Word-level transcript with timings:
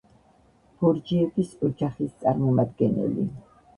ბორჯიების 0.83 1.53
ოჯახის 1.69 2.17
წარმომადგენელი. 2.25 3.29